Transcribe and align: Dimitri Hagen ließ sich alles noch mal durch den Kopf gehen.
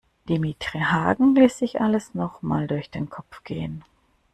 Dimitri 0.27 0.79
Hagen 0.79 1.35
ließ 1.35 1.59
sich 1.59 1.79
alles 1.79 2.15
noch 2.15 2.41
mal 2.41 2.65
durch 2.65 2.89
den 2.89 3.11
Kopf 3.11 3.43
gehen. 3.43 3.85